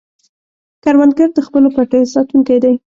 [0.83, 2.73] کروندګر د خپلو پټیو ساتونکی دی